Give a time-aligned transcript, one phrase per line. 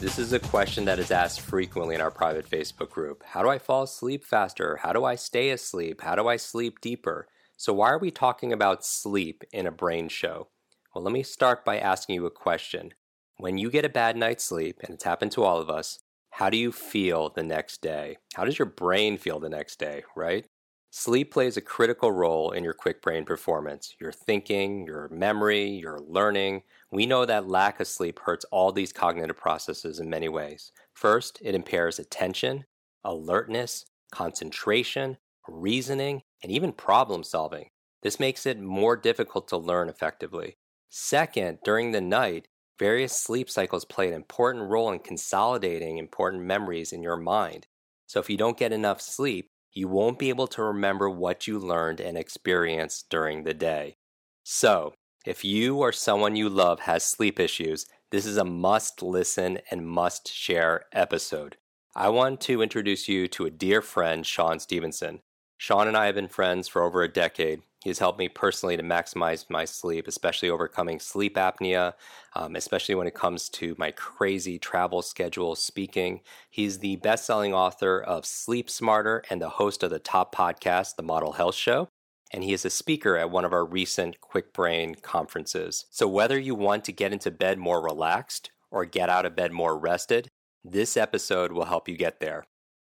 [0.00, 3.24] This is a question that is asked frequently in our private Facebook group.
[3.24, 4.76] How do I fall asleep faster?
[4.76, 6.02] How do I stay asleep?
[6.02, 7.26] How do I sleep deeper?
[7.56, 10.50] So, why are we talking about sleep in a brain show?
[10.94, 12.94] Well, let me start by asking you a question.
[13.38, 15.98] When you get a bad night's sleep, and it's happened to all of us,
[16.30, 18.18] how do you feel the next day?
[18.34, 20.46] How does your brain feel the next day, right?
[20.90, 25.98] Sleep plays a critical role in your Kwik Brain performance, your thinking, your memory, your
[26.00, 26.62] learning.
[26.90, 30.72] We know that lack of sleep hurts all these cognitive processes in many ways.
[30.94, 32.64] First, it impairs attention,
[33.04, 37.68] alertness, concentration, reasoning, and even problem solving.
[38.02, 40.56] This makes it more difficult to learn effectively.
[40.88, 46.94] Second, during the night, various sleep cycles play an important role in consolidating important memories
[46.94, 47.66] in your mind.
[48.06, 51.58] So if you don't get enough sleep, you won't be able to remember what you
[51.58, 53.96] learned and experienced during the day.
[54.42, 54.94] So,
[55.26, 59.86] if you or someone you love has sleep issues, this is a must listen and
[59.86, 61.56] must share episode.
[61.94, 65.20] I want to introduce you to a dear friend, Shawn Stevenson.
[65.60, 67.62] Shawn and I have been friends for over a decade.
[67.82, 71.94] He has helped me personally to maximize my sleep, especially overcoming sleep apnea,
[72.36, 76.20] um, especially when it comes to my crazy travel schedule speaking.
[76.48, 80.94] He's the best selling author of Sleep Smarter and the host of the top podcast,
[80.94, 81.88] The Model Health Show.
[82.32, 85.86] And he is a speaker at one of our recent Kwik Brain conferences.
[85.90, 89.50] So, whether you want to get into bed more relaxed or get out of bed
[89.50, 90.28] more rested,
[90.62, 92.44] this episode will help you get there.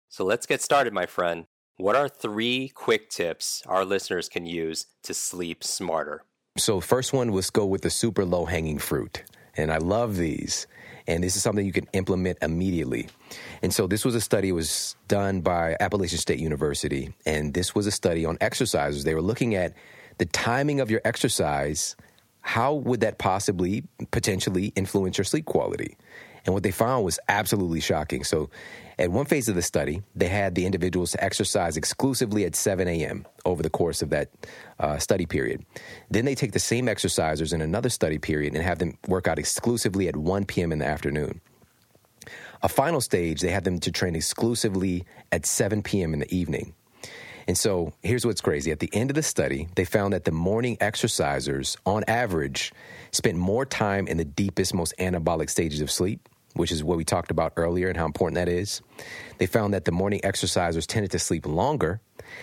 [0.07, 1.45] So, let's get started, my friend.
[1.77, 6.23] What are three quick tips our listeners can use to sleep smarter?
[6.55, 9.23] So, first one was go with the super low hanging fruit.
[9.57, 10.67] And I love these.
[11.07, 13.07] And this is something you can implement immediately.
[13.63, 17.11] And so, this was a study was done by Appalachian State University.
[17.25, 19.03] And this was a study on exercises.
[19.03, 19.73] They were looking at
[20.19, 21.95] the timing of your exercise.
[22.41, 25.97] How would that possibly potentially influence your sleep quality?
[26.45, 28.23] And what they found was absolutely shocking.
[28.23, 28.49] So,
[28.99, 32.87] at one phase of the study, they had the individuals to exercise exclusively at 7
[32.87, 33.25] a.m.
[33.43, 34.29] over the course of that
[34.79, 35.65] uh, study period.
[36.11, 39.39] Then they take the same exercisers in another study period and have them work out
[39.39, 40.71] exclusively at 1 p.m.
[40.71, 41.41] in the afternoon.
[42.61, 46.13] A final stage, they had them to train exclusively at 7 p.m.
[46.13, 46.73] in the evening.
[47.47, 48.71] And so here's what's crazy.
[48.71, 52.71] At the end of the study, they found that the morning exercisers, on average,
[53.11, 57.03] spent more time in the deepest, most anabolic stages of sleep which is what we
[57.03, 58.81] talked about earlier and how important that is.
[59.37, 61.99] They found that the morning exercisers tended to sleep longer.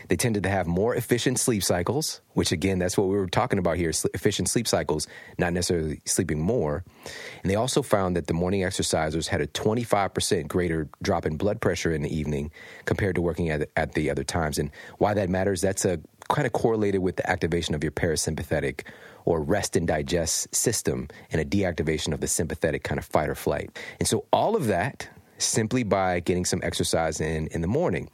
[0.08, 3.58] They tended to have more efficient sleep cycles, which again, that's what we were talking
[3.58, 5.06] about here efficient sleep cycles,
[5.38, 6.84] not necessarily sleeping more.
[7.42, 11.60] And they also found that the morning exercisers had a 25% greater drop in blood
[11.60, 12.50] pressure in the evening
[12.84, 14.58] compared to working at, at the other times.
[14.58, 18.86] And why that matters, that's a kind of correlated with the activation of your parasympathetic
[19.24, 23.34] or rest and digest system and a deactivation of the sympathetic kind of fight or
[23.34, 23.78] flight.
[23.98, 25.08] And so all of that
[25.42, 28.10] simply by getting some exercise in in the morning.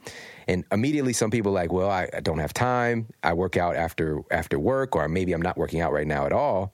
[0.47, 3.07] And immediately some people like, well, I, I don't have time.
[3.23, 6.31] I work out after after work, or maybe I'm not working out right now at
[6.31, 6.73] all.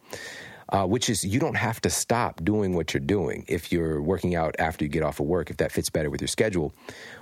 [0.69, 4.33] Uh, which is you don't have to stop doing what you're doing if you're working
[4.33, 6.73] out after you get off of work, if that fits better with your schedule.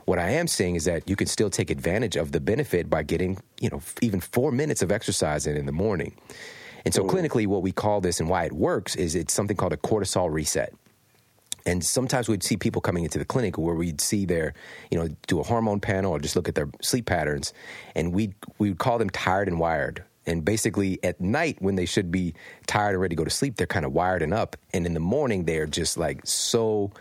[0.06, 3.04] What I am saying is that you can still take advantage of the benefit by
[3.04, 6.16] getting, you know, even four minutes of exercise in in the morning.
[6.86, 7.08] And so, Ooh.
[7.08, 10.32] clinically, what we call this and why it works is it's something called a cortisol
[10.32, 10.74] reset.
[11.66, 14.54] And sometimes we'd see people coming into the clinic where we'd see their,
[14.90, 17.54] you know, do a hormone panel or just look at their sleep patterns,
[17.96, 20.04] and we we would call them tired and wired.
[20.26, 22.34] And basically, at night when they should be
[22.68, 24.94] tired and ready to go to sleep, they're kind of wired and up, and in
[24.94, 26.92] the morning they're just like so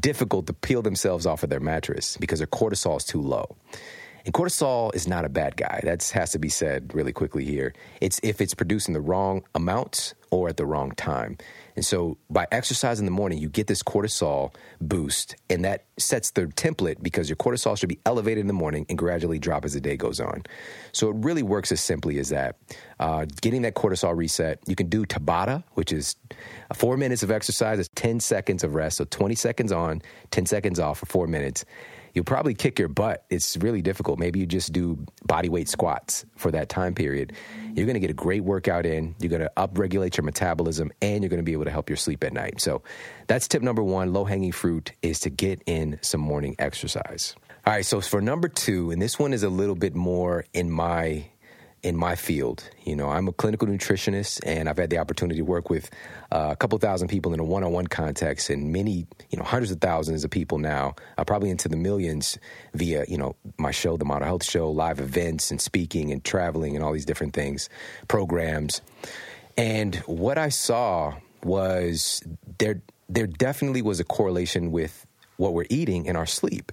[0.00, 3.56] difficult to peel themselves off of their mattress because their cortisol is too low.
[4.24, 5.80] And cortisol is not a bad guy.
[5.84, 7.74] That has to be said really quickly here.
[8.00, 11.36] It's if it's producing the wrong amounts or at the wrong time.
[11.76, 16.30] And so by exercise in the morning, you get this cortisol boost, and that sets
[16.30, 19.74] the template because your cortisol should be elevated in the morning and gradually drop as
[19.74, 20.42] the day goes on.
[20.92, 22.56] So it really works as simply as that.
[22.98, 26.16] Uh, getting that cortisol reset, you can do Tabata, which is
[26.74, 28.96] four minutes of exercise, is 10 seconds of rest.
[28.96, 30.00] So 20 seconds on,
[30.30, 31.64] 10 seconds off for four minutes
[32.14, 33.24] you'll probably kick your butt.
[33.28, 34.18] It's really difficult.
[34.18, 37.32] Maybe you just do body weight squats for that time period.
[37.74, 39.14] You're going to get a great workout in.
[39.18, 41.96] You're going to upregulate your metabolism and you're going to be able to help your
[41.96, 42.60] sleep at night.
[42.60, 42.82] So
[43.26, 47.34] that's tip number one low hanging fruit is to get in some morning exercise.
[47.66, 50.70] All right, so for number two, and this one is a little bit more in
[50.70, 51.26] my
[51.84, 52.68] in my field.
[52.84, 55.90] You know, I'm a clinical nutritionist, and I've had the opportunity to work with
[56.32, 59.80] uh, a couple thousand people in a one-on-one context, and many, you know, hundreds of
[59.80, 62.38] thousands of people now, uh, probably into the millions,
[62.72, 66.74] via you know my show, the Model Health Show, live events, and speaking, and traveling,
[66.74, 67.68] and all these different things,
[68.08, 68.80] programs.
[69.58, 71.14] And what I saw
[71.44, 72.22] was
[72.58, 72.80] there
[73.10, 75.06] there definitely was a correlation with
[75.36, 76.72] what we're eating and our sleep.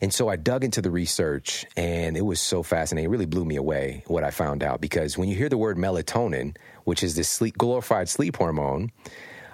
[0.00, 3.06] And so I dug into the research, and it was so fascinating.
[3.06, 5.76] It really blew me away what I found out because when you hear the word
[5.76, 8.92] melatonin, which is this sleep, glorified sleep hormone,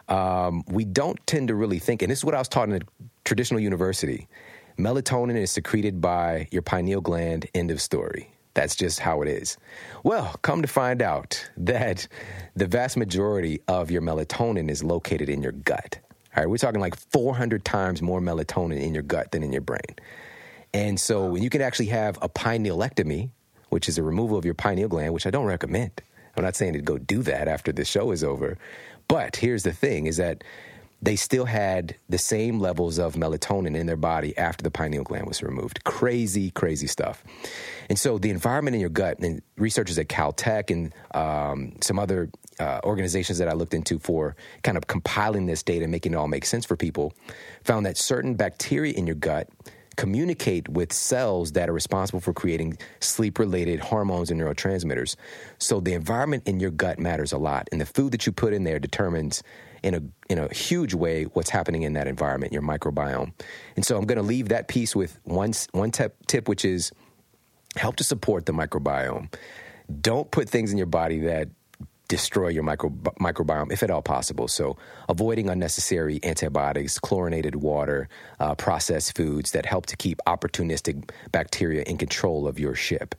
[0.08, 2.74] um, we don't tend to really think, and this is what I was taught in
[2.74, 2.80] a
[3.24, 4.28] traditional university
[4.78, 8.30] melatonin is secreted by your pineal gland, end of story.
[8.54, 9.56] That's just how it is.
[10.04, 12.06] Well, come to find out that
[12.54, 15.98] the vast majority of your melatonin is located in your gut.
[16.36, 19.62] All right, we're talking like 400 times more melatonin in your gut than in your
[19.62, 19.80] brain.
[20.74, 23.30] And so you can actually have a pinealectomy,
[23.70, 26.02] which is a removal of your pineal gland, which I don't recommend.
[26.36, 28.58] I'm not saying to go do that after the show is over.
[29.06, 30.42] But here's the thing is that
[31.00, 35.26] they still had the same levels of melatonin in their body after the pineal gland
[35.26, 35.84] was removed.
[35.84, 37.22] Crazy, crazy stuff.
[37.88, 42.30] And so the environment in your gut, and researchers at Caltech and um, some other
[42.58, 46.16] uh, organizations that I looked into for kind of compiling this data, and making it
[46.16, 47.12] all make sense for people,
[47.62, 49.48] found that certain bacteria in your gut
[49.96, 55.16] communicate with cells that are responsible for creating sleep related hormones and neurotransmitters.
[55.58, 58.52] So the environment in your gut matters a lot, and the food that you put
[58.52, 59.42] in there determines
[59.82, 63.32] in a in a huge way what's happening in that environment, your microbiome.
[63.76, 66.90] And so I'm going to leave that piece with one one tip, tip which is
[67.76, 69.32] help to support the microbiome.
[70.00, 71.48] Don't put things in your body that
[72.08, 72.90] destroy your micro,
[73.20, 74.48] microbiome if at all possible.
[74.48, 74.76] So,
[75.08, 78.08] avoiding unnecessary antibiotics, chlorinated water,
[78.40, 83.14] uh, processed foods that help to keep opportunistic bacteria in control of your ship.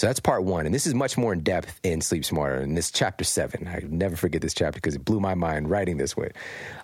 [0.00, 0.64] So that's part one.
[0.64, 2.54] And this is much more in depth in Sleep Smarter.
[2.54, 5.98] And this chapter seven, I never forget this chapter because it blew my mind writing
[5.98, 6.30] this way.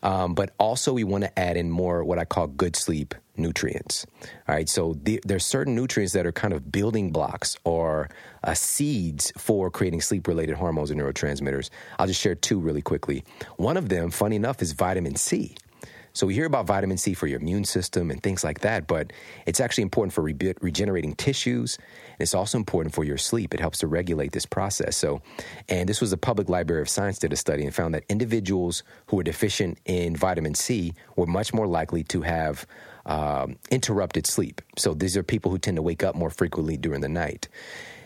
[0.02, 4.04] Um, but also, we want to add in more what I call good sleep nutrients.
[4.46, 4.68] All right.
[4.68, 8.10] So the, there's certain nutrients that are kind of building blocks or
[8.44, 11.70] uh, seeds for creating sleep related hormones and neurotransmitters.
[11.98, 13.24] I'll just share two really quickly.
[13.56, 15.56] One of them, funny enough, is vitamin C.
[16.16, 19.12] So we hear about vitamin C for your immune system and things like that, but
[19.44, 21.76] it's actually important for re- regenerating tissues.
[21.76, 23.52] And it's also important for your sleep.
[23.52, 24.96] It helps to regulate this process.
[24.96, 25.20] So,
[25.68, 28.82] and this was the Public Library of Science did a study and found that individuals
[29.08, 32.66] who were deficient in vitamin C were much more likely to have
[33.04, 34.62] um, interrupted sleep.
[34.78, 37.48] So these are people who tend to wake up more frequently during the night.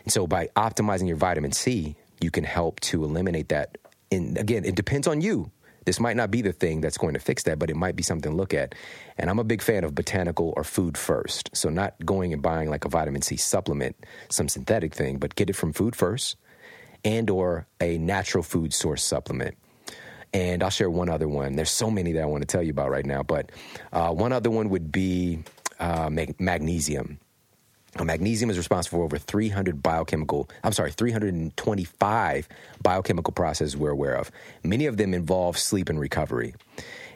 [0.02, 3.78] And so by optimizing your vitamin C, you can help to eliminate that.
[4.10, 5.52] And again, it depends on you
[5.84, 8.02] this might not be the thing that's going to fix that, but it might be
[8.02, 8.74] something to look at.
[9.18, 11.50] And I'm a big fan of botanical or food first.
[11.54, 13.96] So not going and buying like a vitamin C supplement,
[14.28, 16.36] some synthetic thing, but get it from food first
[17.04, 19.56] and or a natural food source supplement.
[20.32, 21.56] And I'll share one other one.
[21.56, 23.50] There's so many that I want to tell you about right now, but
[23.92, 25.40] uh, one other one would be
[25.80, 27.18] uh, mag- magnesium.
[27.98, 32.48] Magnesium is responsible for over 300 biochemical, I'm sorry, 325
[32.82, 34.30] biochemical processes we're aware of.
[34.62, 36.54] Many of them involve sleep and recovery.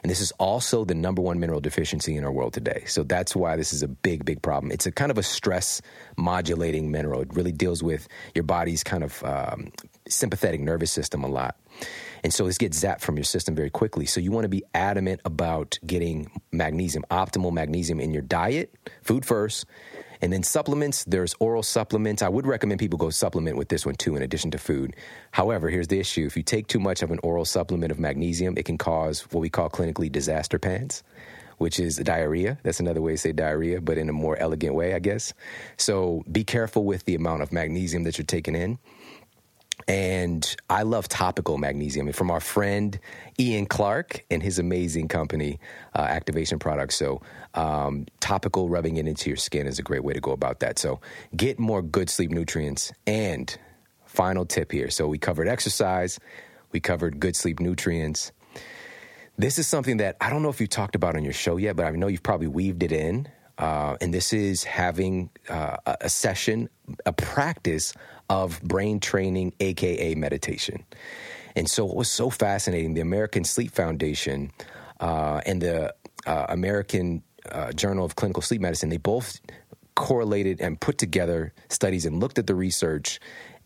[0.03, 2.83] And this is also the number one mineral deficiency in our world today.
[2.85, 4.71] So that's why this is a big, big problem.
[4.71, 5.81] It's a kind of a stress
[6.15, 7.21] modulating mineral.
[7.21, 9.71] It really deals with your body's kind of um,
[10.07, 11.57] sympathetic nervous system a lot.
[12.23, 14.05] And so this gets zapped from your system very quickly.
[14.05, 19.25] So you want to be adamant about getting magnesium, optimal magnesium in your diet, food
[19.25, 19.65] first
[20.25, 22.23] and then supplements, there's oral supplements.
[22.23, 24.95] I would recommend people go supplement with this one too, in addition to food.
[25.29, 28.57] However, here's the issue if you take too much of an oral supplement of magnesium,
[28.57, 31.03] it can cause what we call clinically disaster pants
[31.57, 32.57] which is diarrhea.
[32.63, 35.33] That's another way to say diarrhea, but in a more elegant way, I guess.
[35.77, 38.77] So be careful with the amount of magnesium that you're taking in.
[39.87, 42.99] And I love topical magnesium from our friend
[43.39, 45.59] Ian Clark and his amazing company,
[45.95, 46.95] uh, Activation Products.
[46.95, 47.21] So,
[47.53, 50.79] um, topical rubbing it into your skin is a great way to go about that.
[50.79, 51.01] So,
[51.35, 52.91] get more good sleep nutrients.
[53.05, 53.55] And
[54.05, 54.89] final tip here.
[54.89, 56.19] So, we covered exercise,
[56.71, 58.31] we covered good sleep nutrients.
[59.37, 61.75] This is something that I don't know if you talked about on your show yet,
[61.75, 63.27] but I know you've probably weaved it in.
[63.57, 66.69] Uh, and this is having uh, a session,
[67.05, 67.93] a practice
[68.29, 70.83] of brain training, aka meditation.
[71.55, 72.95] And so it was so fascinating.
[72.95, 74.51] The American Sleep Foundation
[74.99, 75.93] uh, and the
[76.25, 79.39] uh, American uh, Journal of Clinical Sleep Medicine, they both
[79.95, 83.19] correlated and put together studies and looked at the research.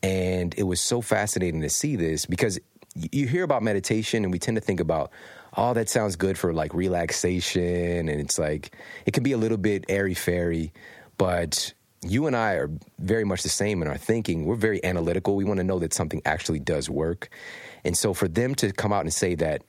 [0.03, 2.59] And it was so fascinating to see this because
[2.93, 5.11] you hear about meditation and we tend to think about,
[5.57, 8.09] oh, that sounds good for like relaxation.
[8.09, 8.75] And it's like,
[9.05, 10.71] it can be a little bit airy fairy.
[11.17, 14.45] but you and I are very much the same in our thinking.
[14.45, 15.35] We're very analytical.
[15.35, 17.29] We want to know that something actually does work.
[17.83, 19.63] And so for them to come out and say that,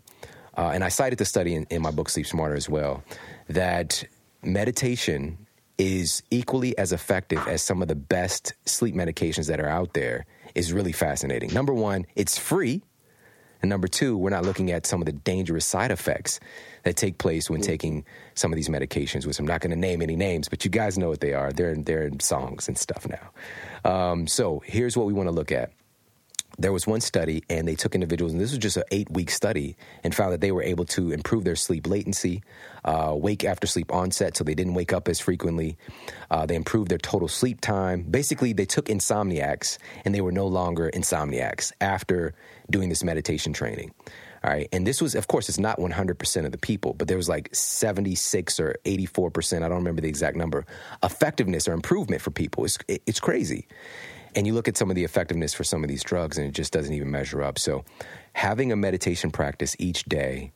[0.56, 3.02] uh, and I cited the study in, in my book, Sleep Smarter, as well,
[3.48, 4.04] that
[4.42, 5.38] meditation
[5.78, 10.26] is equally as effective as some of the best sleep medications that are out there
[10.54, 11.52] is really fascinating.
[11.52, 12.82] Number one, it's free.
[13.62, 16.40] And number two, we're not looking at some of the dangerous side effects
[16.84, 20.00] that take place when taking some of these medications, which I'm not going to name
[20.00, 21.52] any names, but you guys know what they are.
[21.52, 23.90] They're, they're in songs and stuff now.
[23.90, 25.72] Um, so here's what we want to look at
[26.60, 29.30] there was one study and they took individuals and this was just an eight week
[29.30, 32.42] study and found that they were able to improve their sleep latency
[32.84, 35.78] uh, wake after sleep onset so they didn't wake up as frequently.
[36.30, 38.02] Uh, they improved their total sleep time.
[38.02, 42.34] Basically they took insomniacs and they were no longer insomniacs after
[42.70, 43.92] doing this meditation training.
[44.44, 47.16] All right and this was of course it's not 100% of the people but there
[47.16, 50.64] was like 76 or 84% i don't remember the exact number
[51.02, 52.64] effectiveness or improvement for people.
[52.64, 53.66] It's, it's crazy
[54.34, 56.52] and you look at some of the effectiveness for some of these drugs, and it
[56.52, 57.58] just doesn't even measure up.
[57.58, 57.84] So,
[58.32, 60.52] having a meditation practice each day,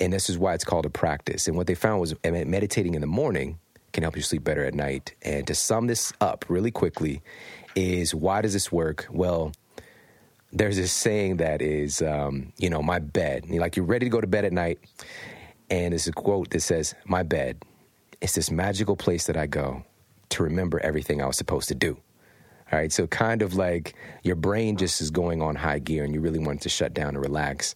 [0.00, 1.46] and this is why it's called a practice.
[1.46, 3.58] And what they found was meditating in the morning
[3.92, 5.14] can help you sleep better at night.
[5.22, 7.22] And to sum this up really quickly,
[7.74, 9.06] is why does this work?
[9.10, 9.52] Well,
[10.52, 13.44] there's this saying that is, um, you know, my bed.
[13.46, 14.78] You're like you're ready to go to bed at night,
[15.68, 17.62] and there's a quote that says, "My bed,
[18.20, 19.84] it's this magical place that I go
[20.30, 21.98] to remember everything I was supposed to do."
[22.72, 26.14] All right, so kind of like your brain just is going on high gear and
[26.14, 27.74] you really want to shut down and relax.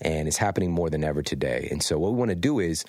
[0.00, 1.66] And it's happening more than ever today.
[1.72, 2.84] And so, what we want to do is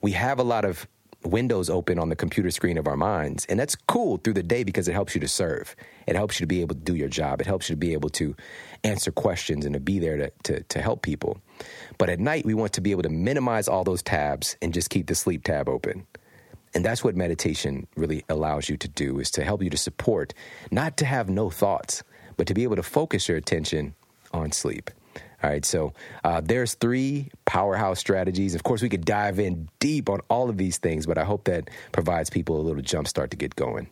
[0.00, 0.86] we have a lot of
[1.24, 3.46] windows open on the computer screen of our minds.
[3.46, 5.74] And that's cool through the day because it helps you to serve.
[6.06, 7.40] It helps you to be able to do your job.
[7.40, 8.34] It helps you to be able to
[8.84, 11.40] answer questions and to be there to, to, to help people.
[11.98, 14.90] But at night, we want to be able to minimize all those tabs and just
[14.90, 16.06] keep the sleep tab open.
[16.74, 20.32] And that's what meditation really allows you to do is to help you to support,
[20.70, 22.02] not to have no thoughts,
[22.36, 23.94] but to be able to focus your attention
[24.32, 24.90] on sleep.
[25.42, 28.54] All right, so uh, there's three powerhouse strategies.
[28.54, 31.44] Of course, we could dive in deep on all of these things, but I hope
[31.44, 33.88] that provides people a little jumpstart to get going.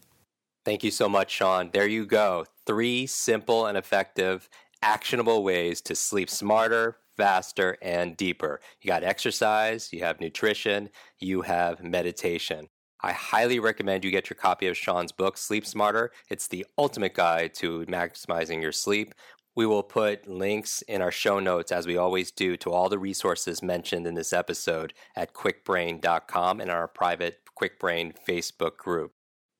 [0.65, 1.71] Thank you so much, Shawn.
[1.73, 2.47] There you go.
[2.67, 4.49] Three simple and effective,
[4.81, 8.61] actionable ways to sleep smarter, faster, and deeper.
[8.81, 12.69] You got exercise, you have nutrition, you have meditation.
[13.03, 16.13] I highly recommend you get your copy of Shawn's book, Sleep Smarter.
[16.31, 19.13] It's the ultimate guide to maximizing your sleep.
[19.55, 22.99] We will put links in our show notes, as we always do, to all the
[22.99, 29.13] resources mentioned in this episode at kwikbrain.com and our private KwikBrain Facebook group.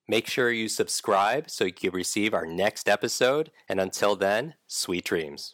[0.07, 3.51] Make sure you subscribe so you can receive our next episode.
[3.69, 5.53] And until then, sweet dreams.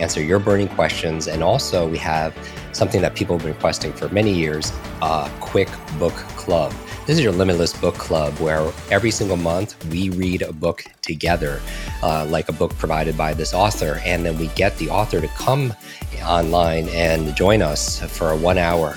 [0.00, 2.36] answer your burning questions, and also we have
[2.72, 4.72] something that people have been requesting for many years
[5.02, 6.72] a quick book club.
[7.06, 11.60] This is your limitless book club where every single month we read a book together,
[12.02, 14.00] uh, like a book provided by this author.
[14.04, 15.74] And then we get the author to come
[16.24, 18.96] online and join us for a one hour